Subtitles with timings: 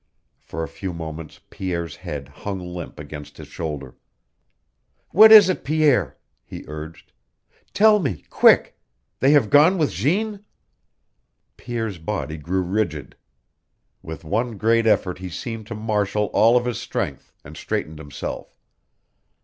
[0.39, 3.93] For a few moments Pierre's head hung limp against his shoulder.
[5.11, 7.13] "What is it, Pierre?" he urged.
[7.71, 8.79] "Tell me quick!
[9.19, 10.43] They have gone with Jeanne!"
[11.55, 13.15] Pierre's body grew rigid.
[14.01, 18.57] With one great effort he seemed to marshal all of his strength, and straightened himself.